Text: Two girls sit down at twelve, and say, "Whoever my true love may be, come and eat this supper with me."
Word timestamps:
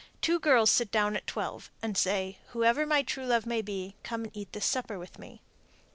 Two 0.19 0.39
girls 0.39 0.71
sit 0.71 0.89
down 0.89 1.15
at 1.15 1.27
twelve, 1.27 1.69
and 1.83 1.95
say, 1.95 2.39
"Whoever 2.53 2.87
my 2.87 3.03
true 3.03 3.27
love 3.27 3.45
may 3.45 3.61
be, 3.61 3.93
come 4.01 4.23
and 4.23 4.35
eat 4.35 4.51
this 4.51 4.65
supper 4.65 4.97
with 4.97 5.19
me." 5.19 5.43